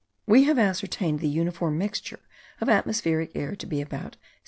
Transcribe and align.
We 0.25 0.45
have 0.45 0.57
ascertained 0.57 1.19
the 1.19 1.27
uniform 1.29 1.77
mixture 1.77 2.21
of 2.59 2.67
atmospheric 2.69 3.33
air 3.35 3.55
to 3.55 3.65
be 3.67 3.81
about 3.81 4.13
0. 4.15 4.19